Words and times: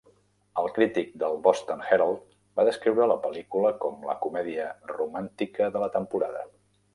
El 0.59 0.67
crític 0.75 1.11
del 1.23 1.35
"Boston 1.47 1.83
Herald" 1.87 2.23
va 2.59 2.65
descriure 2.69 3.07
la 3.11 3.19
pel·lícula 3.27 3.73
com 3.85 4.09
"la 4.09 4.17
comèdia 4.25 4.67
romàntica 4.95 5.69
de 5.77 5.85
la 5.87 5.93
temporada". 6.01 6.43